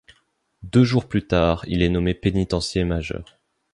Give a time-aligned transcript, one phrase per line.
[0.63, 3.37] Deux jours plus tard, il est nommé Pénitencier majeur.